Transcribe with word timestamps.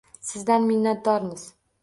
Sizdan 0.29 0.65
minnatdormiz! 0.69 1.47